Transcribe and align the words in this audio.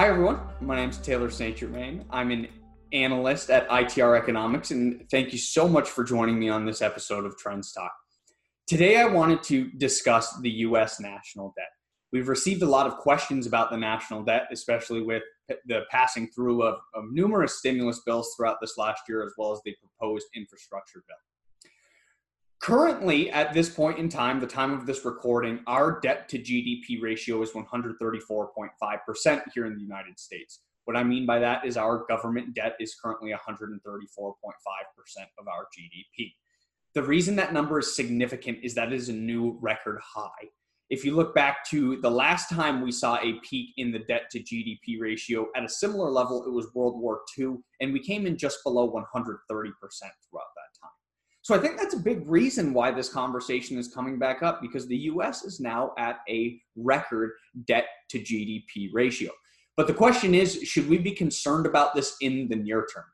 Hi, 0.00 0.08
everyone. 0.08 0.40
My 0.62 0.76
name 0.76 0.88
is 0.88 0.96
Taylor 0.96 1.28
St. 1.28 1.54
Germain. 1.54 2.06
I'm 2.08 2.30
an 2.30 2.48
analyst 2.90 3.50
at 3.50 3.68
ITR 3.68 4.16
Economics, 4.18 4.70
and 4.70 5.04
thank 5.10 5.30
you 5.30 5.38
so 5.38 5.68
much 5.68 5.90
for 5.90 6.04
joining 6.04 6.38
me 6.38 6.48
on 6.48 6.64
this 6.64 6.80
episode 6.80 7.26
of 7.26 7.36
Trends 7.36 7.70
Talk. 7.70 7.92
Today, 8.66 8.96
I 8.96 9.04
wanted 9.04 9.42
to 9.42 9.70
discuss 9.72 10.40
the 10.40 10.48
U.S. 10.64 11.00
national 11.00 11.52
debt. 11.54 11.68
We've 12.14 12.28
received 12.28 12.62
a 12.62 12.66
lot 12.66 12.86
of 12.86 12.96
questions 12.96 13.46
about 13.46 13.70
the 13.70 13.76
national 13.76 14.22
debt, 14.22 14.44
especially 14.50 15.02
with 15.02 15.22
the 15.66 15.82
passing 15.90 16.30
through 16.34 16.62
of, 16.62 16.78
of 16.94 17.04
numerous 17.12 17.58
stimulus 17.58 18.00
bills 18.06 18.32
throughout 18.34 18.56
this 18.62 18.78
last 18.78 19.02
year, 19.06 19.22
as 19.22 19.34
well 19.36 19.52
as 19.52 19.60
the 19.66 19.76
proposed 19.82 20.28
infrastructure 20.34 21.04
bill. 21.06 21.29
Currently, 22.60 23.30
at 23.30 23.54
this 23.54 23.70
point 23.70 23.98
in 23.98 24.10
time, 24.10 24.38
the 24.38 24.46
time 24.46 24.72
of 24.72 24.84
this 24.84 25.06
recording, 25.06 25.60
our 25.66 25.98
debt 25.98 26.28
to 26.28 26.38
GDP 26.38 27.00
ratio 27.00 27.40
is 27.40 27.52
134.5% 27.52 29.42
here 29.54 29.64
in 29.64 29.74
the 29.74 29.80
United 29.80 30.20
States. 30.20 30.60
What 30.84 30.94
I 30.94 31.02
mean 31.02 31.24
by 31.24 31.38
that 31.38 31.64
is 31.64 31.78
our 31.78 32.04
government 32.06 32.54
debt 32.54 32.76
is 32.78 32.94
currently 33.02 33.32
134.5% 33.32 33.78
of 35.38 35.48
our 35.48 35.68
GDP. 35.74 36.34
The 36.94 37.02
reason 37.02 37.34
that 37.36 37.54
number 37.54 37.78
is 37.78 37.96
significant 37.96 38.58
is 38.62 38.74
that 38.74 38.88
it 38.88 38.94
is 38.94 39.08
a 39.08 39.14
new 39.14 39.56
record 39.62 39.98
high. 40.04 40.50
If 40.90 41.02
you 41.02 41.14
look 41.14 41.34
back 41.34 41.64
to 41.70 41.98
the 42.02 42.10
last 42.10 42.50
time 42.50 42.82
we 42.82 42.92
saw 42.92 43.16
a 43.22 43.40
peak 43.48 43.70
in 43.78 43.90
the 43.90 44.00
debt 44.00 44.24
to 44.32 44.40
GDP 44.40 45.00
ratio 45.00 45.46
at 45.56 45.64
a 45.64 45.68
similar 45.68 46.10
level, 46.10 46.44
it 46.44 46.52
was 46.52 46.74
World 46.74 47.00
War 47.00 47.22
II, 47.38 47.56
and 47.80 47.94
we 47.94 48.00
came 48.00 48.26
in 48.26 48.36
just 48.36 48.58
below 48.64 48.92
130% 48.92 48.98
throughout 48.98 49.46
that 49.54 50.80
time. 50.82 50.90
So 51.42 51.54
I 51.54 51.58
think 51.58 51.78
that's 51.78 51.94
a 51.94 52.00
big 52.00 52.28
reason 52.28 52.74
why 52.74 52.90
this 52.90 53.08
conversation 53.08 53.78
is 53.78 53.88
coming 53.88 54.18
back 54.18 54.42
up 54.42 54.60
because 54.60 54.86
the 54.86 54.96
US 54.96 55.44
is 55.44 55.58
now 55.58 55.92
at 55.98 56.20
a 56.28 56.60
record 56.76 57.32
debt 57.66 57.86
to 58.10 58.18
GDP 58.18 58.90
ratio. 58.92 59.30
But 59.76 59.86
the 59.86 59.94
question 59.94 60.34
is 60.34 60.62
should 60.64 60.88
we 60.88 60.98
be 60.98 61.12
concerned 61.12 61.66
about 61.66 61.94
this 61.94 62.16
in 62.20 62.48
the 62.48 62.56
near 62.56 62.86
term? 62.92 63.04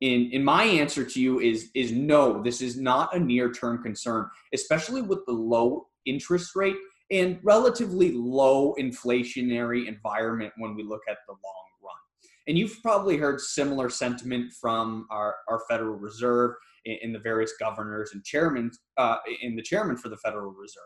In, 0.00 0.30
in 0.32 0.44
my 0.44 0.64
answer 0.64 1.04
to 1.04 1.20
you 1.20 1.40
is 1.40 1.70
is 1.74 1.90
no 1.90 2.42
this 2.42 2.60
is 2.60 2.78
not 2.78 3.16
a 3.16 3.18
near 3.18 3.50
term 3.50 3.82
concern 3.82 4.28
especially 4.52 5.00
with 5.00 5.24
the 5.24 5.32
low 5.32 5.86
interest 6.04 6.54
rate 6.54 6.76
and 7.10 7.38
relatively 7.42 8.12
low 8.12 8.74
inflationary 8.78 9.88
environment 9.88 10.52
when 10.58 10.74
we 10.74 10.82
look 10.82 11.00
at 11.08 11.16
the 11.26 11.32
long 11.32 11.66
run 11.82 11.96
and 12.46 12.58
you've 12.58 12.78
probably 12.82 13.16
heard 13.16 13.40
similar 13.40 13.88
sentiment 13.88 14.52
from 14.52 15.06
our, 15.10 15.36
our 15.48 15.62
federal 15.66 15.96
reserve 15.96 16.56
in 16.86 17.12
the 17.12 17.18
various 17.18 17.52
governors 17.58 18.10
and 18.14 18.24
chairmen 18.24 18.70
uh, 18.96 19.16
in 19.42 19.56
the 19.56 19.62
chairman 19.62 19.96
for 19.96 20.08
the 20.08 20.16
Federal 20.16 20.52
Reserve 20.52 20.84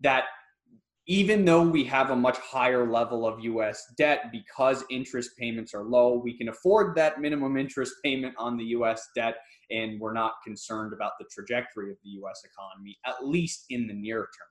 that 0.00 0.24
even 1.08 1.44
though 1.44 1.62
we 1.62 1.84
have 1.84 2.10
a 2.10 2.16
much 2.16 2.36
higher 2.38 2.90
level 2.90 3.26
of 3.26 3.38
US 3.44 3.92
debt 3.96 4.32
because 4.32 4.84
interest 4.90 5.30
payments 5.38 5.72
are 5.72 5.84
low, 5.84 6.20
we 6.22 6.36
can 6.36 6.48
afford 6.48 6.96
that 6.96 7.20
minimum 7.20 7.56
interest 7.56 7.94
payment 8.04 8.34
on 8.38 8.56
the 8.56 8.64
US 8.64 9.08
debt 9.14 9.36
and 9.70 10.00
we're 10.00 10.12
not 10.12 10.34
concerned 10.44 10.92
about 10.92 11.12
the 11.18 11.26
trajectory 11.30 11.90
of 11.92 11.96
the 12.02 12.10
US 12.22 12.42
economy, 12.44 12.98
at 13.06 13.26
least 13.26 13.66
in 13.70 13.86
the 13.86 13.94
near 13.94 14.18
term. 14.18 14.48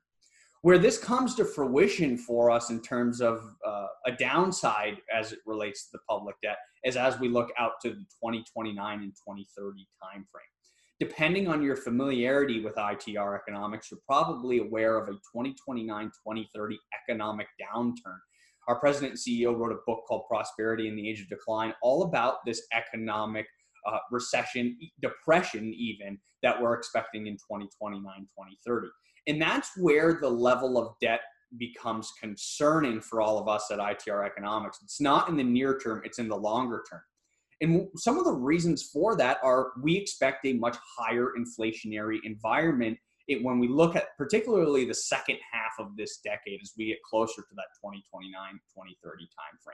Where 0.62 0.78
this 0.80 0.98
comes 0.98 1.36
to 1.36 1.46
fruition 1.46 2.18
for 2.18 2.50
us 2.50 2.70
in 2.70 2.82
terms 2.82 3.22
of 3.22 3.44
uh, 3.68 3.88
a 4.08 4.14
downside 4.14 4.98
as 5.14 5.32
it 5.32 5.40
relates 5.46 5.86
to 5.86 5.90
the 5.94 6.00
public 6.10 6.38
debt 6.42 6.58
is 6.86 6.96
as 6.96 7.20
we 7.20 7.28
look 7.28 7.52
out 7.60 7.74
to 7.82 7.90
the 7.90 8.06
2029 8.24 9.00
and 9.00 9.12
2030 9.12 9.88
timeframe 10.02 10.55
depending 11.00 11.48
on 11.48 11.62
your 11.62 11.76
familiarity 11.76 12.64
with 12.64 12.76
ITR 12.76 13.38
economics, 13.38 13.90
you're 13.92 14.00
probably 14.08 14.60
aware 14.60 14.98
of 14.98 15.08
a 15.08 15.12
2029 15.12 16.06
2030 16.06 16.80
economic 17.04 17.48
downturn. 17.62 18.20
Our 18.68 18.80
president 18.80 19.12
and 19.12 19.20
CEO 19.20 19.56
wrote 19.56 19.72
a 19.72 19.80
book 19.86 20.04
called 20.08 20.24
Prosperity 20.28 20.88
in 20.88 20.96
the 20.96 21.08
Age 21.08 21.22
of 21.22 21.30
Decline, 21.30 21.74
all 21.82 22.04
about 22.04 22.38
this 22.46 22.62
economic 22.74 23.46
uh, 23.86 24.00
recession, 24.12 24.78
depression, 25.02 25.74
even 25.78 26.18
that 26.42 26.60
we're 26.60 26.74
expecting 26.74 27.28
in 27.28 27.34
2029 27.34 28.02
2030. 28.02 28.88
And 29.28 29.42
that's 29.42 29.72
where 29.78 30.18
the 30.20 30.30
level 30.30 30.78
of 30.78 30.96
debt 31.02 31.22
becomes 31.58 32.12
concerning 32.20 33.02
for 33.02 33.22
all 33.22 33.38
of 33.38 33.48
us 33.48 33.70
at 33.72 33.80
ITR 33.80 34.26
Economics. 34.26 34.80
It's 34.84 35.02
not 35.02 35.30
in 35.30 35.38
the 35.38 35.44
near 35.44 35.78
term, 35.78 36.02
it's 36.04 36.20
in 36.20 36.28
the 36.28 36.36
longer 36.36 36.84
term. 36.90 37.02
And 37.62 37.88
some 37.96 38.18
of 38.18 38.26
the 38.26 38.34
reasons 38.34 38.84
for 38.84 39.16
that 39.18 39.38
are 39.44 39.72
we 39.82 39.96
expect 39.96 40.46
a 40.46 40.54
much 40.54 40.78
higher 40.98 41.32
inflationary 41.38 42.20
environment 42.24 42.98
it, 43.28 43.44
when 43.44 43.60
we 43.60 43.68
look 43.68 43.96
at 43.96 44.16
particularly 44.18 44.86
the 44.86 44.94
second 44.94 45.38
half 45.52 45.74
of 45.80 45.96
this 45.98 46.20
decade 46.24 46.60
as 46.62 46.74
we 46.78 46.88
get 46.88 47.02
closer 47.04 47.42
to 47.42 47.56
that 47.56 47.68
2029 47.82 48.32
2030 48.54 49.24
timeframe. 49.26 49.74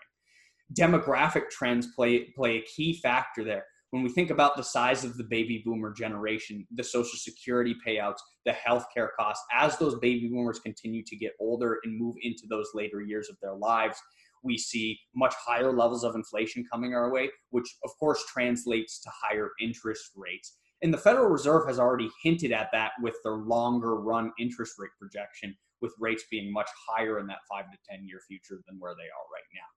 Demographic 0.78 1.50
trends 1.50 1.88
play, 1.94 2.32
play 2.36 2.58
a 2.58 2.62
key 2.62 3.00
factor 3.02 3.44
there. 3.44 3.66
When 3.90 4.04
we 4.04 4.10
think 4.10 4.30
about 4.30 4.56
the 4.56 4.64
size 4.64 5.04
of 5.04 5.18
the 5.18 5.26
baby 5.26 5.62
boomer 5.66 5.92
generation, 5.92 6.66
the 6.74 6.84
social 6.84 7.18
security 7.18 7.76
payouts, 7.86 8.20
the 8.46 8.54
healthcare 8.54 9.10
costs, 9.20 9.44
as 9.54 9.78
those 9.78 10.00
baby 10.00 10.30
boomers 10.30 10.60
continue 10.60 11.04
to 11.04 11.18
get 11.18 11.34
older 11.42 11.80
and 11.84 12.00
move 12.00 12.16
into 12.22 12.44
those 12.50 12.70
later 12.74 13.02
years 13.02 13.30
of 13.30 13.36
their 13.42 13.54
lives, 13.54 14.02
we 14.44 14.58
see 14.58 15.00
much 15.16 15.34
higher 15.46 15.72
levels 15.72 16.04
of 16.04 16.16
inflation 16.16 16.66
coming 16.72 16.94
our 16.94 17.12
way, 17.12 17.30
which 17.50 17.68
of 17.84 17.92
course 18.00 18.24
translates 18.28 19.00
to 19.02 19.10
higher 19.10 19.52
interest 19.60 20.12
rates. 20.16 20.58
And 20.82 20.94
the 20.94 20.98
Federal 20.98 21.30
Reserve 21.30 21.68
has 21.68 21.80
already 21.80 22.10
hinted 22.24 22.52
at 22.52 22.70
that 22.74 22.92
with 23.02 23.16
their 23.24 23.36
longer 23.36 23.96
run 23.98 24.32
interest 24.40 24.74
rate 24.80 24.92
projection, 25.00 25.56
with 25.82 25.94
rates 26.00 26.24
being 26.32 26.52
much 26.52 26.70
higher 26.88 27.20
in 27.20 27.28
that 27.28 27.40
five 27.50 27.66
to 27.72 27.78
10 27.90 28.08
year 28.08 28.20
future 28.28 28.62
than 28.68 28.80
where 28.80 28.96
they 28.96 29.04
are 29.04 29.28
right 29.32 29.44
now. 29.54 29.68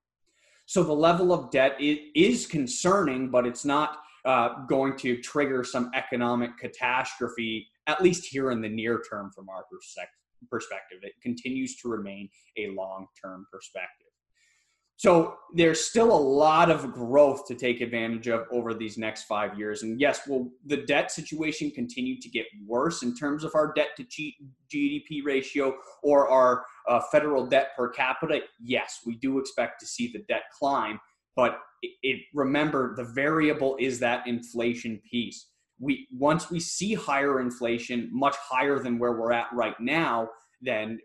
So 0.65 0.83
the 0.83 0.93
level 0.93 1.31
of 1.31 1.51
debt 1.51 1.75
is 1.79 2.47
concerning, 2.47 3.29
but 3.29 3.45
it's 3.45 3.65
not 3.65 3.99
uh, 4.25 4.65
going 4.67 4.97
to 4.97 5.21
trigger 5.21 5.63
some 5.63 5.91
economic 5.93 6.57
catastrophe, 6.57 7.67
at 7.85 8.01
least 8.01 8.25
here 8.25 8.49
in 8.49 8.61
the 8.61 8.69
near 8.69 9.03
term 9.07 9.31
from 9.35 9.47
our 9.47 9.65
perspective. 10.49 10.99
It 11.03 11.13
continues 11.21 11.75
to 11.77 11.89
remain 11.89 12.29
a 12.57 12.69
long 12.71 13.05
term 13.23 13.45
perspective. 13.51 14.04
So 14.97 15.35
there's 15.53 15.81
still 15.83 16.11
a 16.11 16.17
lot 16.17 16.71
of 16.71 16.93
growth 16.93 17.45
to 17.47 17.55
take 17.55 17.81
advantage 17.81 18.27
of 18.27 18.45
over 18.49 18.73
these 18.73 18.97
next 18.97 19.23
five 19.23 19.57
years. 19.59 19.83
And 19.83 19.99
yes, 19.99 20.25
will 20.25 20.51
the 20.65 20.77
debt 20.77 21.11
situation 21.11 21.69
continue 21.71 22.19
to 22.21 22.29
get 22.29 22.45
worse 22.65 23.03
in 23.03 23.13
terms 23.13 23.43
of 23.43 23.53
our 23.55 23.73
debt 23.73 23.89
to 23.97 24.31
GDP 24.73 25.23
ratio 25.23 25.75
or 26.01 26.29
our 26.29 26.63
uh, 26.87 27.01
federal 27.11 27.45
debt 27.45 27.71
per 27.75 27.89
capita? 27.89 28.41
Yes, 28.63 29.01
we 29.05 29.15
do 29.17 29.37
expect 29.37 29.81
to 29.81 29.85
see 29.85 30.11
the 30.11 30.23
debt 30.29 30.43
climb. 30.57 30.99
But 31.35 31.59
it, 31.81 31.91
it 32.01 32.21
remember 32.33 32.95
the 32.95 33.03
variable 33.03 33.75
is 33.79 33.99
that 33.99 34.25
inflation 34.25 35.01
piece. 35.11 35.47
We 35.77 36.07
once 36.17 36.49
we 36.49 36.61
see 36.61 36.93
higher 36.93 37.41
inflation, 37.41 38.09
much 38.13 38.37
higher 38.37 38.79
than 38.79 38.97
where 38.97 39.11
we're 39.11 39.33
at 39.33 39.47
right 39.51 39.77
now, 39.77 40.29
then 40.61 40.99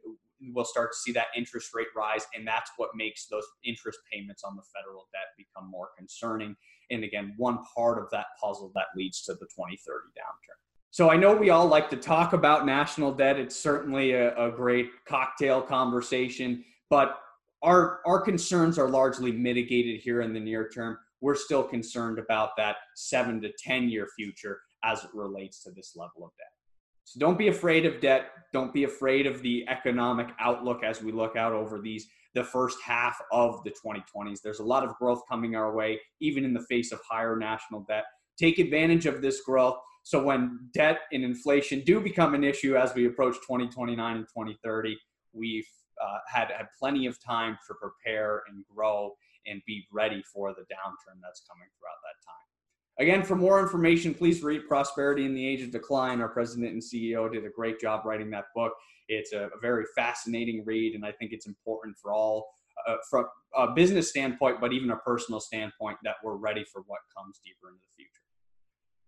we'll 0.52 0.64
start 0.64 0.92
to 0.92 0.98
see 0.98 1.12
that 1.12 1.26
interest 1.36 1.70
rate 1.74 1.88
rise, 1.96 2.26
and 2.34 2.46
that's 2.46 2.70
what 2.76 2.90
makes 2.94 3.26
those 3.26 3.44
interest 3.64 3.98
payments 4.12 4.42
on 4.44 4.56
the 4.56 4.62
federal 4.74 5.08
debt 5.12 5.28
become 5.36 5.70
more 5.70 5.90
concerning. 5.96 6.56
And 6.90 7.04
again, 7.04 7.34
one 7.36 7.58
part 7.74 8.02
of 8.02 8.10
that 8.10 8.26
puzzle 8.42 8.72
that 8.74 8.86
leads 8.96 9.22
to 9.24 9.32
the 9.34 9.46
2030 9.46 9.78
downturn. 10.18 10.58
So 10.92 11.08
I 11.08 11.16
know 11.16 11.36
we 11.36 11.50
all 11.50 11.66
like 11.66 11.88
to 11.90 11.96
talk 11.96 12.32
about 12.32 12.66
national 12.66 13.12
debt. 13.12 13.38
It's 13.38 13.56
certainly 13.56 14.12
a, 14.12 14.36
a 14.36 14.50
great 14.50 14.90
cocktail 15.06 15.62
conversation, 15.62 16.64
but 16.88 17.20
our 17.62 18.00
our 18.06 18.20
concerns 18.20 18.78
are 18.78 18.88
largely 18.88 19.30
mitigated 19.30 20.00
here 20.00 20.22
in 20.22 20.32
the 20.32 20.40
near 20.40 20.68
term. 20.68 20.98
We're 21.20 21.36
still 21.36 21.62
concerned 21.62 22.18
about 22.18 22.56
that 22.56 22.76
seven 22.96 23.40
to 23.42 23.52
ten 23.58 23.88
year 23.88 24.08
future 24.16 24.58
as 24.82 25.04
it 25.04 25.10
relates 25.14 25.62
to 25.62 25.70
this 25.70 25.92
level 25.94 26.24
of 26.24 26.30
debt. 26.38 26.52
So 27.04 27.20
don't 27.20 27.38
be 27.38 27.48
afraid 27.48 27.86
of 27.86 28.00
debt. 28.00 28.30
Don't 28.52 28.72
be 28.72 28.84
afraid 28.84 29.26
of 29.26 29.42
the 29.42 29.64
economic 29.68 30.28
outlook 30.40 30.82
as 30.82 31.02
we 31.02 31.12
look 31.12 31.36
out 31.36 31.52
over 31.52 31.78
these 31.80 32.06
the 32.34 32.44
first 32.44 32.78
half 32.84 33.20
of 33.32 33.62
the 33.64 33.70
2020s. 33.70 34.40
There's 34.42 34.60
a 34.60 34.64
lot 34.64 34.84
of 34.84 34.94
growth 34.96 35.22
coming 35.28 35.56
our 35.56 35.74
way, 35.74 36.00
even 36.20 36.44
in 36.44 36.54
the 36.54 36.64
face 36.68 36.92
of 36.92 37.00
higher 37.08 37.36
national 37.36 37.80
debt. 37.88 38.04
Take 38.38 38.58
advantage 38.58 39.06
of 39.06 39.20
this 39.20 39.40
growth. 39.42 39.78
So 40.02 40.22
when 40.22 40.70
debt 40.72 41.00
and 41.12 41.24
inflation 41.24 41.80
do 41.80 42.00
become 42.00 42.34
an 42.34 42.44
issue 42.44 42.76
as 42.76 42.94
we 42.94 43.06
approach 43.06 43.34
2029 43.36 44.16
and 44.16 44.26
2030, 44.26 44.96
we've 45.32 45.66
uh, 46.00 46.18
had 46.26 46.50
had 46.50 46.66
plenty 46.78 47.06
of 47.06 47.22
time 47.22 47.58
to 47.66 47.74
prepare 47.74 48.42
and 48.48 48.64
grow 48.74 49.12
and 49.46 49.60
be 49.66 49.86
ready 49.92 50.22
for 50.32 50.52
the 50.52 50.62
downturn 50.62 51.18
that's 51.22 51.42
coming 51.48 51.68
throughout 51.78 52.00
that. 52.04 52.09
Again, 53.00 53.22
for 53.22 53.34
more 53.34 53.60
information, 53.60 54.12
please 54.12 54.42
read 54.42 54.68
Prosperity 54.68 55.24
in 55.24 55.34
the 55.34 55.44
Age 55.44 55.62
of 55.62 55.70
Decline. 55.70 56.20
Our 56.20 56.28
president 56.28 56.72
and 56.72 56.82
CEO 56.82 57.32
did 57.32 57.46
a 57.46 57.48
great 57.48 57.80
job 57.80 58.04
writing 58.04 58.30
that 58.32 58.44
book. 58.54 58.74
It's 59.08 59.32
a, 59.32 59.48
very 59.62 59.86
fascinating 59.96 60.62
read, 60.66 60.94
and 60.94 61.02
I 61.04 61.12
think 61.12 61.32
it's 61.32 61.46
important 61.46 61.96
for 61.96 62.12
all, 62.12 62.46
uh, 62.86 62.96
from 63.08 63.24
a 63.56 63.68
business 63.68 64.10
standpoint, 64.10 64.60
but 64.60 64.74
even 64.74 64.90
a 64.90 64.96
personal 64.96 65.40
standpoint, 65.40 65.96
that 66.04 66.16
we're 66.22 66.36
ready 66.36 66.62
for 66.70 66.82
what 66.86 67.00
comes 67.16 67.40
deeper 67.42 67.68
into 67.68 67.80
the 67.80 67.88
future. 67.96 68.20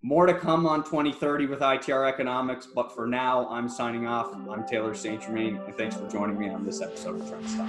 More 0.02 0.24
to 0.24 0.34
come 0.34 0.66
on 0.66 0.84
2030 0.84 1.46
with 1.46 1.60
ITR 1.60 2.08
Economics, 2.08 2.66
but 2.66 2.94
for 2.94 3.06
now, 3.06 3.46
I'm 3.50 3.68
signing 3.68 4.06
off. 4.06 4.34
I'm 4.48 4.66
Taylor 4.66 4.94
St. 4.94 5.20
Germain, 5.20 5.60
and 5.66 5.76
thanks 5.76 5.96
for 5.96 6.08
joining 6.08 6.38
me 6.38 6.48
on 6.48 6.64
this 6.64 6.80
episode 6.80 7.20
of 7.20 7.28
Trends 7.28 7.54
Talk. 7.56 7.68